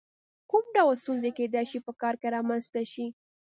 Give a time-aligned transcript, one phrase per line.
[0.49, 3.05] کوم ډول ستونزې کېدای شي په کار کې رامنځته شي؟